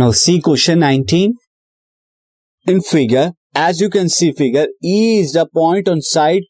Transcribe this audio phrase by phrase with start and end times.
[0.00, 1.34] Now see question 19.
[2.66, 6.46] In figure, as you can see figure, E is the point on side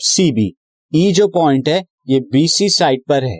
[0.00, 0.46] CB.
[0.92, 3.38] E जो point है ये BC side पर है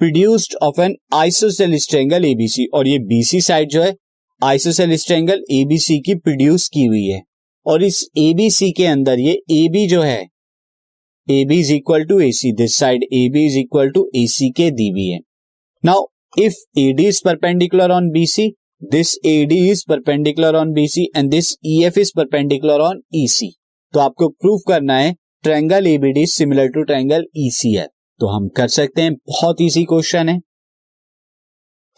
[0.00, 3.94] produced of an isosceles triangle ABC और ये BC side जो है
[4.42, 7.22] isosceles triangle ABC की प्रोड्यूस की हुई है
[7.66, 10.20] और इस एबीसी के अंदर ये एबी जो है
[11.28, 14.26] A B is equal to A C this side A B is equal to A
[14.30, 15.20] C के दी हुई है
[15.84, 18.50] now if AD is perpendicular on BC,
[18.92, 23.48] this AD is perpendicular on BC and this EF is perpendicular on EC.
[23.94, 27.88] तो आपको prove करना है triangle ABD similar to triangle ECF
[28.20, 30.38] तो हम कर सकते हैं बहुत इजी क्वेश्चन है।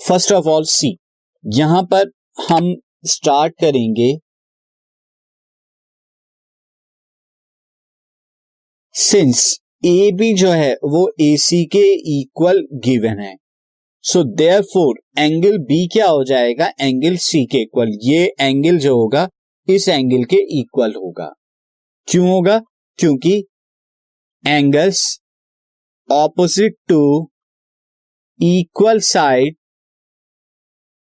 [0.01, 0.97] फ़र्स्ट ऑफ़ ऑल सी
[1.45, 2.11] यहाँ पर
[2.49, 2.75] हम
[3.07, 4.13] स्टार्ट करेंगे।
[8.95, 11.87] सिंस ए बी जो है वो ए सी के
[12.21, 13.35] इक्वल गिवन है।
[14.05, 16.67] So therefore angle B क्या हो जाएगा?
[16.81, 19.29] एंगल सी के इक्वल ये एंगल जो होगा,
[19.69, 21.29] इस एंगल के इक्वल होगा।
[22.09, 22.59] क्यों होगा?
[22.99, 23.33] क्योंकि
[24.45, 25.01] angles
[26.09, 27.01] opposite to
[28.41, 29.57] equal side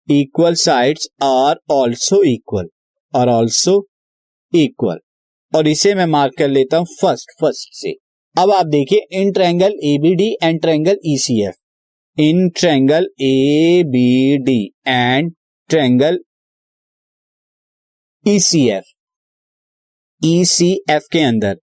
[0.08, 2.70] equal sides are also equal
[3.14, 3.76] और ऑल्सो
[4.54, 5.00] इक्वल
[5.54, 7.92] और इसे मैं मार्क कर लेता हूँ फ़र्स्ट फ़र्स्ट से।
[8.36, 11.56] अब आप देखिए in triangle ABD and triangle ECF
[12.17, 15.31] in triangle A B D and
[15.69, 16.19] triangle
[18.25, 18.92] ECF
[20.22, 21.56] ECF के अंदर.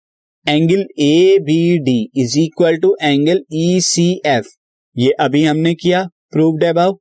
[0.47, 4.49] Angle A B D is equal to angle E C F
[4.97, 6.03] ये अभी हमने किया.
[6.33, 6.97] प्रूव्ड अबाउ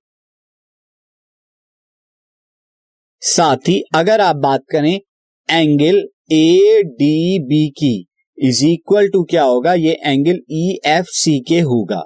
[3.22, 4.94] साथ ही अगर आप बात करें
[5.50, 6.00] एंगल
[6.33, 7.94] ए डी बी की
[8.38, 9.73] इज़ इक्वल टू क्या होगा?
[9.73, 12.03] ये एंगल ई एफ़ सी के होगा.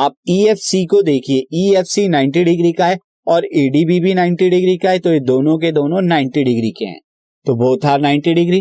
[0.00, 0.14] आप
[0.58, 2.98] सी को देखिए E F C ninety degree का है
[3.28, 6.84] और एडीबी भी नाइन्टी डिग्री का है तो ये दोनों के दोनों नाइन्टी डिग्री के
[6.84, 7.00] हैं।
[7.46, 8.60] तो both are ninety degree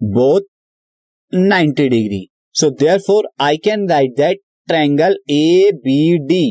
[0.00, 0.42] both
[1.32, 2.70] ninety degree so
[3.06, 6.42] therefore I can write that triangle A B D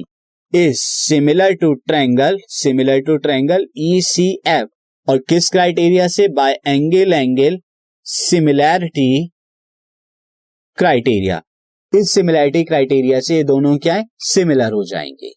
[0.53, 4.67] is similar to triangle similar to triangle E C F
[5.07, 6.27] और किस क्राइटेरिया से?
[6.29, 7.59] By angle angle
[8.05, 9.27] similarity
[10.77, 11.41] criteria
[11.95, 14.05] इस similarity criteria से ये दोनों क्या है?
[14.19, 15.33] Similar हो जाएँगे।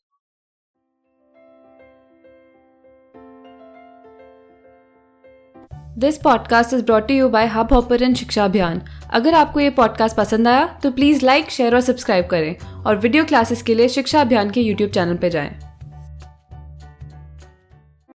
[5.98, 10.80] This podcast is brought you by Hubhopper Shiksha Abhiyan अगर आपको ये पॉडकास्ट पसंद आया
[10.82, 14.60] तो प्लीज़ लाइक शेयर और सब्सक्राइब करें और वीडियो क्लासेस के लिए शिक्षा अभियान के
[14.60, 15.71] यूट्यूब चैनल पर जाएँ।